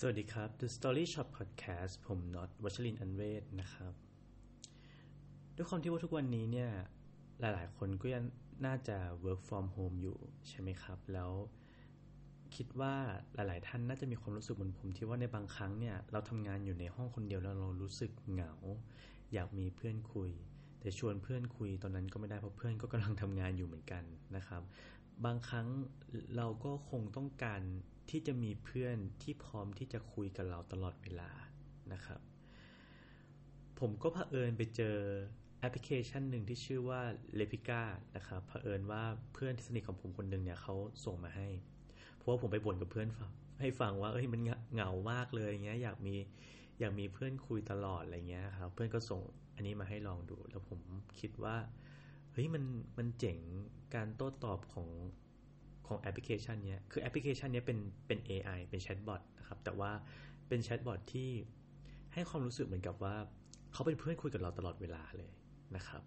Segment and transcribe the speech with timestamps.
[0.00, 3.92] สวัสดีครับ The Story Shop Podcast ผมน็อตวัชรินทร์อันเวศนะครับ
[5.56, 6.70] ด้วยความที่ว่าทุกวันนี้เนี่ย
[7.40, 8.24] หลายๆ คนก็ยัง
[8.66, 10.18] น่าจะ work from home อยู่
[10.48, 11.30] ใช่ไหมครับ แล้ว
[12.54, 12.94] คิดว่า
[13.34, 18.52] หลาย ๆ ท่านน่าจะมีความรู้สึกเหมือนผมที่ว่าในบางครั้งเนี่ย เราทำงานอยู่ในห้องคนเดียวแล้วเรารู้สึกเหงา
[19.32, 20.30] อยากมีเพื่อนคุย
[20.80, 24.02] แต่ชวนเพื่อนคุยตอนนั้นก็ไม่ได้เพราะเพื่อนก็กำลังทำงานอยู่เหมือนกัน
[24.36, 24.62] นะครับ
[25.24, 25.66] บางครั้ง
[26.36, 27.62] เราก็คงต้องการ
[28.10, 31.30] ที่จะมีเพื่อนที่พร้อมที่จะคุยกับเราตลอดเวลา
[31.92, 32.20] นะครับ
[33.80, 34.96] ผมก็เผอิญไปเจอ
[35.60, 37.00] แอปพลิเคชันหนึ่งที่ชื่อว่า
[37.40, 37.82] l e p i c a
[38.16, 39.02] นะครับเผอิญว่า
[39.32, 40.74] เพื่อนที่สนิทของผมคนหนึ่งเนี่ยเขา
[41.04, 41.48] ส่งมาให้
[42.16, 44.40] เพราะว่าผมไปบ่นกับเพื่อนฟังให้ฟังว่าเอ้ยมัน
[44.72, 46.14] เหงามากเลยอย่างเงี้ยอยากมี
[46.80, 49.20] อยากมีเพื่อนคุยตลอดอะไรเงี้ยครับเพื่อนก็ส่ง
[49.54, 50.80] อันนี้มาให้ลองดู แล้วผม
[51.20, 51.56] คิดว่า
[52.32, 52.64] เฮ้ยมัน
[52.98, 53.38] มันเจ๋ง
[53.94, 54.88] การโต้ตอบของ
[55.88, 59.90] ของแอปพลิเคชันนี้คือแอปพลิเคชันนี้เป็นเป็น AI เป็นแชทบอทนะครับแต่ว่า
[60.48, 61.30] เป็นแชทบอทที่
[62.14, 63.14] ให้ความรู้สึกเหมือนกับว่า
[63.72, 65.32] เขาเป็นเพื่อนคุยกับเราตลอดเวลาเลย
[65.76, 66.02] นะครับ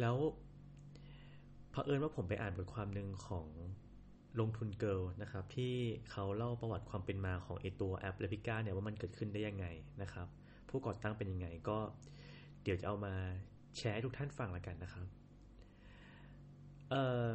[0.00, 0.16] แล้ว
[1.70, 3.46] เผอิญว่าผมไปอ่านบทความหนึ่งของ
[4.40, 5.74] ลงทุนเกิร์ลนะครับ ที่
[6.10, 9.66] เขาเล่าประวัติความเป็นมาของไอตัวแอป Replika เนี่ยว่ามันเกิดขึ้นได้ยังไง
[10.02, 10.26] นะครับ
[10.68, 11.78] ผู้ก่อตั้งเป็นยังไงก็
[12.62, 13.14] เดี๋ยวจะเอามา
[13.76, 15.06] แชร์ให้ทุกท่านฟังแล้วกันนะครับ
[16.90, 17.32] เอ่อ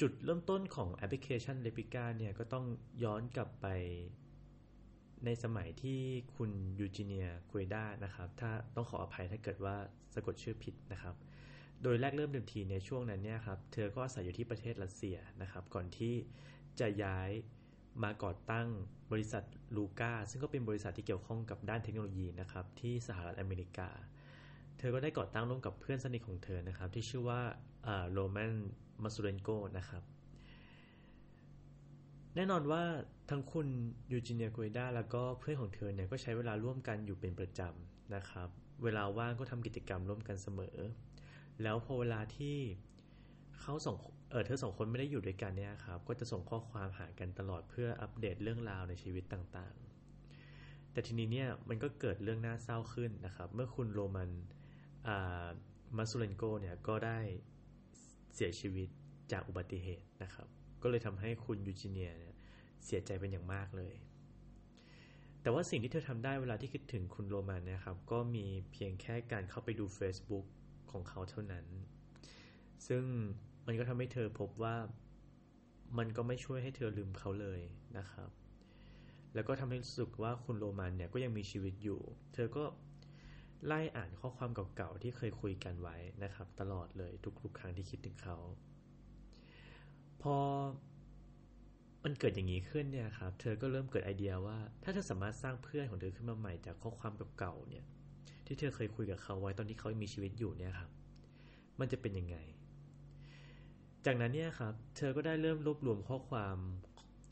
[0.00, 2.64] จุดเริ่มต้นของแอปพลิเคชัน r e p i c a เนี่ยก็ต้อง
[3.04, 3.66] ย้อนกลับไป
[5.24, 6.00] ในสมัยที่
[6.36, 9.76] คุณยูจิเนียกุเอดานะครับ ถ้าต้องขออภัยถ้าเกิดว่า
[10.14, 11.14] สะกดชื่อผิดนะครับ
[11.82, 16.14] โดยแรกเริ่มเดิมทีในช่วงนั้นเนี่ยครับ เธอก็อาศัยอยู่ที่ประเทศรัสเซียนะครับ ก่อนที่
[16.80, 17.30] จะย้าย
[18.02, 18.66] มาก่อตั้ง
[19.12, 19.44] บริษัท
[19.76, 23.88] ลูกาซึ่งก็เป็นบริษัทที่เกี่ยวข้องกับด้านเทคโนโลยีนะครับ ที่สหรัฐอเมริกา
[24.78, 27.40] เธอก็ได้ก่อตั้งร่วมกับเพื่อนสนิทของเธอนะครับ ที่ชื่อว่า
[28.12, 28.52] โรแมน
[29.04, 29.48] มาซูเรนโก
[29.78, 30.02] นะครับ
[32.36, 32.82] แน่นอนว่า
[33.30, 33.66] ทั้งคุณ
[34.12, 38.48] ยูจิเนียกุเอดาแล้วก็เพื่อนของเธอเนี่ยก็ใช้เวลาร่วมกันอยู่เป็นประจำนะครับ
[38.82, 40.76] เวลาว่างก็ทำกิจกรรมร่วมกันเสมอ
[41.62, 42.56] แล้วพอเวลาที่
[43.60, 43.96] เขาสอง
[44.30, 54.30] เออเธอสองคนไม่ได้อยู่ด้วยกันเนี่ยครับ ก็จะส่งข้อความหากันตลอดเพื่ออัปเดตเรื่องราวในชีวิตต่างๆ แต่ทีนี้เนี่ยมันก็เกิดเรื่องน่าเศร้าขึ้นนะครับ เมื่อคุณโรมัน
[55.96, 57.18] มาซูเรนโกเนี่ยก็ได้
[58.34, 58.88] เสียชีวิต
[59.32, 60.48] จากอุบัติเหตุนะครับ
[60.82, 62.34] ก็เลยทำให้คุณยูจิเนียเนี่ย
[62.84, 63.94] เสียใจเป็นอย่างมากเลย
[65.42, 70.46] แต่ว่าสิ่งที่เธอทำได้เวลาที่คิดถึงคุณโรมันนะครับ ก็มีเพียงแค่การเข้าไปดู Facebook
[70.90, 71.66] ของเขาเท่านั้น
[72.86, 73.02] ซึ่ง
[73.66, 74.76] มันก็ทำให้เธอพบว่า
[75.98, 77.60] มันก็ไม่ช่วยให้เธอลืมเขาเลย
[77.98, 78.30] นะครับ
[79.34, 82.00] แล้วก็ทำให้รู้สึกว่าคุณโรมันเนี่ยก็ยังมีชีวิตอยู่
[82.34, 82.64] เธอก็
[83.66, 87.12] ไล่อ่านข้อความเก่าๆที่เคยคุยกันไว้นะครับ ตลอดเลย
[87.42, 88.36] ทุกๆครั้งที่คิดถึงเขา
[90.22, 90.36] พอ
[92.04, 97.84] มันเกิดอย่างนี้ขึ้นเนี่ยครับ เธอก็เริ่มเกิดไอเดียว่า ถ้าเธอสามารถสร้างเพื่อนของเธอขึ้นมาใหม่จากข้อความเก่าๆเนี่ย
[98.46, 100.90] ที่เธอเคยคุยกับเขาไว้ตอนที่เขามีชีวิตอยู่เนี่ยครับ
[101.80, 102.36] มันจะเป็นยังไง
[104.06, 106.56] จากนั้นเนี่ยครับ เธอก็ได้เริ่มรวบรวมข้อความ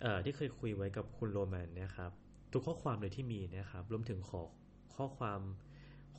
[0.02, 2.10] เอ่อที่เคยคุยไว้กับคุณโรแมนนะครับ
[2.52, 4.42] ทุกข้อความเลยที่มีนะครับ รวมถึงขอ
[4.96, 5.40] ข้อความ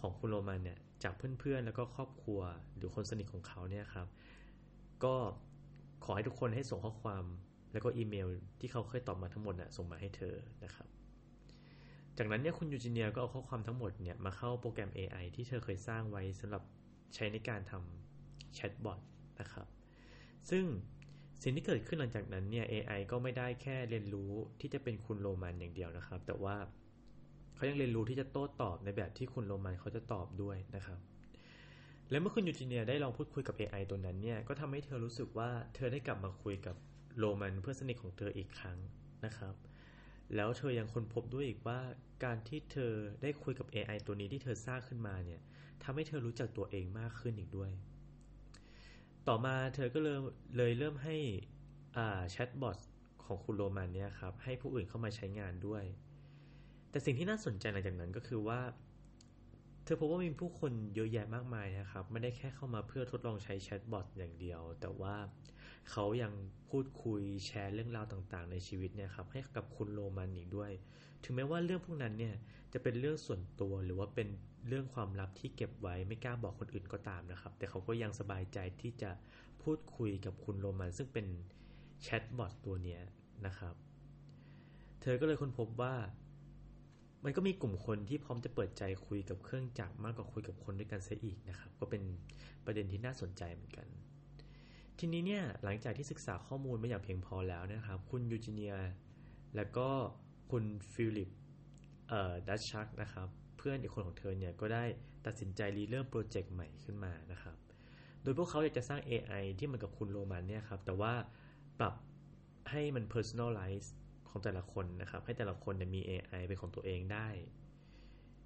[0.02, 2.40] ของคุณโรมันเนี่ยจากเพื่อนๆ แล้วก็ครอบครัว
[2.76, 4.08] หรือคนสนิทของเขาเนี่ยครับ
[5.04, 5.16] ก็
[6.04, 7.24] ขอให้ทุกคนให้ส่งข้อความ
[7.72, 8.28] แล้วก็อีเมล
[8.60, 10.88] ที่เขาเคยตอบมาทั้งหมดน่ะส่งมาให้เธอนะครับ
[12.18, 16.64] จากนั้นเนี่ยคุณยูจิเนียก็เอาข้อความทั้งหมดเนี่ยมาเข้าโปรแกรม AI ที่เธอเคยสร้างไว้สำหรับ
[17.16, 19.00] ใช้ในการทำแชทบอท
[19.40, 19.68] นะครับ
[20.50, 20.64] ซึ่ง
[21.44, 26.56] สิ่งที่เกิดขึ้นหลังจากนั้นเนี่ย AI ก็ไม่ได้แค่เรียนรู้ที่จะเป็นคุณโรมันอย่างเดียวนะครับ แต่ว่า
[27.60, 31.00] เขายังเรียนรู้ที่จะโต้ตอบในแบบที่คุณโรมันเขาจะตอบด้วยนะครับ
[32.10, 36.76] และเมื่อคุณยูจิเนียได้ลองพูดคุยกับ AI ตัวนั้นเนี่ยก็ทำให้เธอรู้สึกว่าเธอได้กลับมาคุยกับ
[37.20, 38.78] โรมันเพื่อนสนิทของเธออีกครั้ง
[39.26, 39.54] นะครับ
[40.36, 41.80] แล้วเธอยังค้นพบด้วยอีกว่า
[42.24, 45.42] การที่เธอได้คุยกับ AI ตัวนี้ที่เธอสร้างขึ้นมาเนี่ย
[45.84, 47.72] ทำให้เธอรู้จักตัวเองมากขึ้นอีกด้วย
[49.28, 50.18] ต่อมาเธอก็เลย
[50.58, 51.16] เลยเริ่มให้
[52.32, 52.78] แชทบอท
[53.26, 55.84] ของคุณโรมันเนี่ยครับให้ผู้อื่นเข้ามาใช้งานด้วย
[56.90, 58.60] แต่สิ่งที่น่าสนใจหลังจากนั้นก็คือว่า
[59.84, 65.16] เธอพบว่ามีผู้คนเยอะแยะมากมายนะครับ ไม่ได้แค่เข้ามาเพื่อทดลองใช้แชทบอทอย่างเดียว แต่ว่า
[65.92, 66.34] เขายัง
[66.70, 70.72] พูดคุยแชร์เรื่องราวต่างๆ ในชีวิตเนี่ยครับให้กับคุณโรมันอีกด้วย
[71.24, 72.36] ถึงแม้ว่าเรื่องพวกนั้นเนี่ย
[72.74, 74.28] จะเป็นเรื่องส่วนตัวหรือว่าเป็น
[74.68, 79.12] เรื่องความลับที่เก็บไว้ไม่กล้าบอกคนอื่นก็ตามนะครับ แต่เขาก็ยังสบายใจที่จะ
[79.64, 81.28] พูดคุยกับคุณโรมัน ซึ่งเป็น
[82.04, 83.00] แชทบอทตัวนี้
[83.46, 83.76] นะครับ
[85.02, 85.94] เธอก็เลยค้นพบว่า
[87.24, 92.02] มันก็มีกลุ่มคนที่พร้อมจะเปิดใจคุยกับเครื่องจักรมากกว่าคุยกับคนด้วยกันเสียอีกนะครับ ก็เป็น
[92.66, 93.88] ประเด็นที่น่าสนใจเหมือนกัน
[95.00, 98.76] ทีนี้เนี่ยหลังจากที่ศึกษาข้อมูลมาอย่างเพียงพอแล้วนะครับ คุณยูจิเนีย
[99.56, 99.90] และก็
[100.52, 101.30] คุณฟิลิป
[102.10, 103.28] เอ่อดัชชักนะครับ
[103.58, 104.84] เพื่อนอีกคนของเธอเนี่ยก็ได้
[105.26, 107.56] ตัดสินใจริเริ่มโปรเจกต์ใหม่ขึ้นมานะครับ
[108.22, 111.14] โดยพวกเขาอยากจะสร้าง AI ที่เหมือนกับคุณโรมันเนี่ยครับแต่ว่า
[111.80, 111.96] ปรับ
[112.72, 113.88] ให้มัน personalize
[114.30, 117.28] ของแต่ละคนนะครับ ให้แต่ละคนมี AI เป็นของตัวเองได้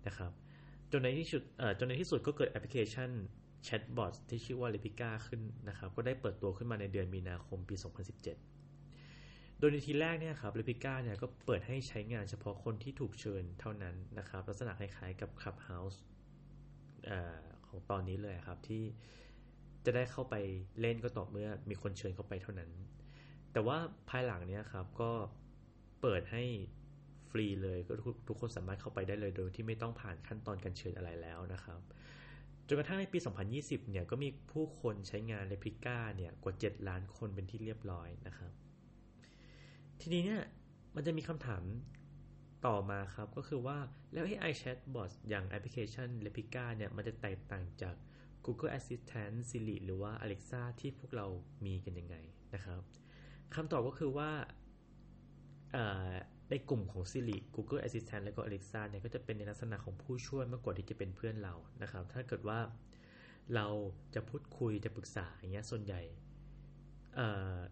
[0.08, 0.32] นะครับ
[0.92, 1.44] จนในที่สุด
[1.80, 3.10] จนในที่สุดก็เกิดแอปพลิเคชัน
[3.64, 7.76] แชทบอทที่ชื่อว่า Replica ขึ้นนะครับ ก็ได้เปิดตัวขึ้นมาในเดือนมีนาคมปี
[8.88, 15.98] 2017 โดยในทีแรกเนี่ยครับ Replica เนี่ยก็เปิดให้ใช้งานเฉพาะคนที่ถูกเชิญเท่านั้นนะครับ ลักษณะคล้ายๆกับ Clubhouse
[17.06, 18.84] เอ่อของตอนนี้เลยครับที่
[19.86, 20.36] จะได้เข้าไป
[20.82, 22.70] เล่นก็ต่อเมื่อมีคนเชิญเข้าไปเท่านั้น
[23.54, 23.78] แต่ว่า
[24.10, 25.12] ภายหลังเนี้ยครับก็
[26.04, 26.44] เปิดให้
[27.30, 31.80] ฟรีเลยก็ทุกทุกคนสามารถเข้าไปได้เลยโดยที่ไม่ต้องผ่านขั้นตอนการเชิญอะไรแล้วนะครับ
[32.68, 33.20] จนกระทั่งในปี
[33.54, 38.52] 2020 เนี่ยก็มีผู้คนใช้งาน Replica เนี่ยกว่า 7 ล้านคนเป็นที่เรียบร้อยนะครับ
[40.02, 40.42] ทีนี้เนี่ย
[40.96, 41.64] มันจะมีคำถาม
[42.66, 43.78] ต่อมาครับก็คือว่า
[44.14, 47.96] แล้ว AI Chatbot อย่างแอปพลิเคชัน Replica เนี่ยมันจะแตกต่างจาก
[48.46, 51.26] Google Assistant Siri หรือว่า Alexa ที่พวกเรา
[51.66, 52.16] มีกันยังไง
[52.54, 52.82] นะครับ
[53.56, 54.32] คำตอบก็คือว่า
[56.50, 62.60] ในกลุ่มของ Siri Google Assistant และก็ Alexa เนี่ยก็จะเป็นในลักษณะของผู้ช่วยมากกว่าที่จะเป็นเพื่อนเรานะครับ ถ้าเกิดว่า
[63.56, 63.68] เรา
[64.16, 66.02] จะพูดคุยจะปรึกษาอย่างเงี้ยส่วนใหญ่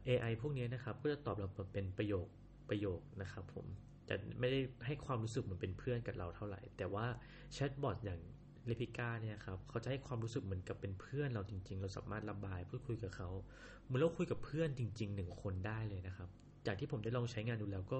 [0.07, 2.27] AI พวกนี้นะครับ ก็จะตอบเราเป็นประโยค
[2.69, 3.65] ประโยคนะครับผม
[4.09, 7.05] จะไม่ได้ให้ความรู้สึกเหมือนเป็นเพื่อนกับเราเท่าไหร่ แต่ว่า
[7.53, 8.19] แชทบอทอย่าง
[8.67, 13.29] เลพิก้าเนี่ยครับเขาจะให้ความรู้สึกเหมือนกับเป็นเพื่อนเราจริง ๆ เราสามารถระบายพูดคุยกับเขา
[13.83, 16.29] เหมือนเราคุยกับเพื่อนจริงๆหนึ่งคนได้เลยนะครับ
[16.65, 17.99] จากที่ผมได้ลองใช้งานดูแล้วก็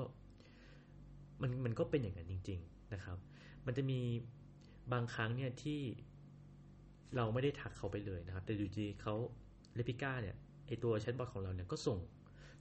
[1.42, 3.18] มันมันก็เป็นอย่างนั้นจริง ๆนะครับ
[3.66, 4.00] มันจะมี
[4.94, 5.80] บางครั้งเนี่ยที่
[7.16, 9.16] เราไม่ได้ทักเขาไปเลยนะครับ แต่ดูจีเขา
[9.76, 10.36] เลพิก้าเนี่ย
[10.68, 11.98] ไอตัวแชทบอทของเราเนี่ยก็ส่ง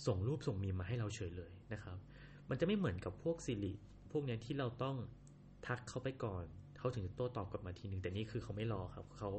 [0.06, 1.96] ส่งรูปส่งมีมมาให้เราเฉยเลยนะครับ
[2.50, 3.72] มันจะไม่เหมือนกับพวกซิริ
[4.12, 4.96] พวกเนี้ยที่เราต้อง
[5.66, 6.44] ทักเขาไปก่อน
[6.78, 9.30] เขาถึงจะโต้ตอบกลับมาทีหนึ่งแต่นี่คือเขาไม่รอครับเขา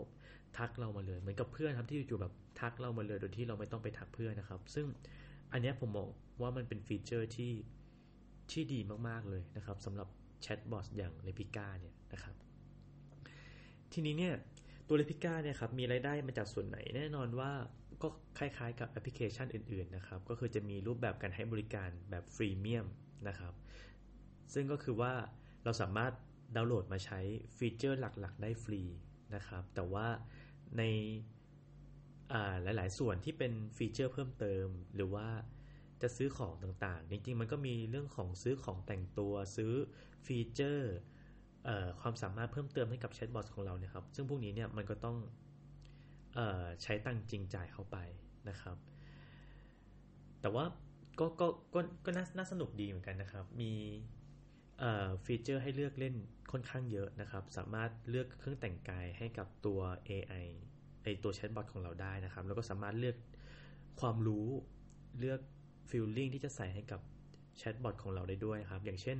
[0.58, 4.86] ทักเรามาเลย เหมือนกับเพื่อนครับที่อยู่แบบทักเรามาเลยโดยที่เราไม่ต้องไปทักเพื่อนนะครับ ซึ่ง
[5.52, 6.08] อันนี้ผมมอง
[6.42, 7.54] ว่ามันเป็นฟีเจอร์ที่
[8.52, 10.08] ที่ดีมาก ๆ เลยนะครับสำหรับ
[10.42, 12.36] แชทบอทอย่าง Replika เนี่ยนะครับ
[13.94, 14.34] ทีนี้เนี่ย
[14.88, 17.52] ตัว Replika เนี่ยครับมีรายได้มาจากส่วนไหนแน่นอนว่า
[18.02, 18.08] ก็
[18.38, 22.88] คล้ายๆกับแอปพลิเคชันอื่น ๆ นะครับ ก็คือจะมีรูปแบบการให้บริการแบบ freemium
[23.28, 23.54] นะครับ
[24.54, 25.14] ซึ่งก็คือว่า
[25.64, 26.14] เราสามารถ
[26.56, 27.20] ดาวน์โหลดมาใช้
[27.58, 28.82] ฟีเจอร์หลัก ๆ ได้ฟรี
[29.36, 30.08] นะครับ แต่ว่า
[30.78, 30.84] ใน
[32.64, 35.28] หลาย ๆ ส่วนที่เป็นฟีเจอร์เพิ่มเติม หรือว่า
[36.02, 39.74] จะซื้อของต่างๆ จริง ๆ มันก็มีเรื่องของซื้อของแต่งตัวซื้อ
[40.26, 40.94] ฟีเจอร์
[42.02, 45.18] ความสามารถเพิ่มเติมให้กับแชทบอทของเราเนี่ยครับ ซึ่งพวกนี้เนี่ยมันก็ต้อง
[46.82, 47.98] ใช้ตังจริงจ่ายเข้าไป
[48.50, 48.78] นะครับ
[50.42, 50.66] แต่ว่า
[51.20, 53.74] ก็ก็ก็ก็น่าสนุกดีเหมือนกันนะครับ มี
[55.26, 56.16] ฟีเจอร์ให้เลือกเล่น
[56.52, 59.80] ค่อนข้างเยอะนะครับ สามารถเลือกเครื่องแต่งกายให้กับตัว
[60.10, 60.48] AI
[61.04, 63.16] ไอตัวแชทบอทของเราได้นะครับ แล้วก็สามารถเลือก
[64.00, 64.48] ความรู้
[65.20, 65.42] เลือก
[65.90, 67.02] feeling ที่จะใส่ให้กับ
[67.58, 69.18] แชทบอทของเราได้ด้วยครับ อย่างเช่น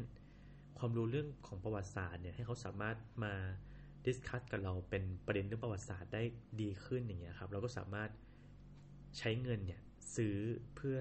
[0.78, 3.34] ความรู้เรื่องของประวัติศาสตร์เนี่ยให้เขาสามารถมา
[4.06, 6.24] discuss กับเราเป็นประเด็นเรื่องประวัติศาสตร์ได้
[6.62, 8.10] ดีขึ้นอย่างเงี้ยครับ เราก็สามารถ
[9.18, 9.82] ใช้เงินเนี่ย
[10.16, 10.36] ซื้อ
[10.76, 11.00] เพื่อ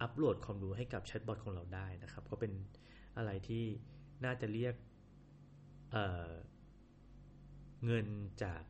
[0.00, 2.52] อัปโหลดความรู้ให้กับแชทบอทของเราได้นะครับ ก็เป็น
[3.16, 3.64] อะไรที่
[4.24, 4.74] น่าจะเรียก
[5.92, 8.06] เเงิน
[8.42, 8.62] จาก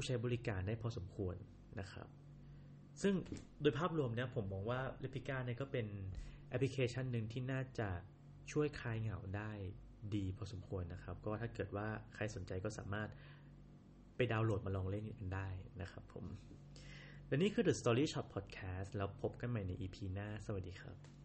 [0.00, 1.36] ผู้ใช้บริการได้พอสมควร
[1.80, 2.08] นะครับ
[3.02, 3.14] ซึ่ง
[3.62, 5.86] โดยภาพรวมเนี่ยผมมองว่า Replica เนี่ยก็เป็น
[6.48, 7.90] แอปพลิเคชันหนึ่งที่น่าจะ
[8.52, 9.52] ช่วยคลายเหงาได้
[10.14, 13.08] ดีพอสมควรนะครับ ก็ถ้าเกิดว่าใครสนใจก็สามารถ
[14.16, 15.48] ไปดาวน์โหลดมาลองเล่นกันได้
[15.82, 16.24] นะครับผม
[17.26, 21.17] และนี่คือ The Story Shop Podcast แล้วพบกันใหม่ใน EP หน้า สวัสดีครับ